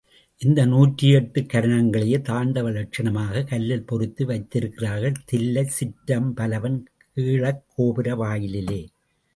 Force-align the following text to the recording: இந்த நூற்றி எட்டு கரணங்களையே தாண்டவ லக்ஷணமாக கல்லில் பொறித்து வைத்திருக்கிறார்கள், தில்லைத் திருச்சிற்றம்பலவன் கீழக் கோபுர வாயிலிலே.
இந்த 0.37 0.65
நூற்றி 0.65 1.11
எட்டு 1.11 1.41
கரணங்களையே 1.41 2.17
தாண்டவ 2.21 2.71
லக்ஷணமாக 2.71 3.47
கல்லில் 3.47 3.85
பொறித்து 3.85 4.25
வைத்திருக்கிறார்கள், 4.25 5.13
தில்லைத் 5.31 5.69
திருச்சிற்றம்பலவன் 5.79 6.85
கீழக் 7.13 7.63
கோபுர 7.75 8.15
வாயிலிலே. 8.15 8.89